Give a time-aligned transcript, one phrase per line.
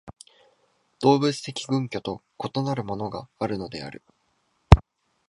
[0.99, 4.01] 動物的群居と異なるものがあるのである。